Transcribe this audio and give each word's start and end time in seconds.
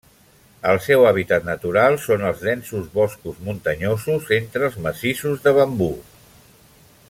El 0.69 0.79
seu 0.85 1.03
hàbitat 1.09 1.43
natural 1.49 1.97
són 2.05 2.23
els 2.29 2.41
densos 2.47 2.89
boscos 2.95 3.43
muntanyosos 3.49 4.33
entre 4.41 4.67
els 4.69 4.81
massissos 4.87 5.45
de 5.45 5.55
bambú. 5.61 5.93